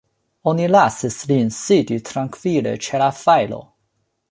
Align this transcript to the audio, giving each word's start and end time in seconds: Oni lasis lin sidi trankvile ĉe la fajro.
Oni 0.51 0.63
lasis 0.71 1.17
lin 1.31 1.51
sidi 1.59 1.99
trankvile 2.09 2.75
ĉe 2.87 3.05
la 3.05 3.13
fajro. 3.21 3.63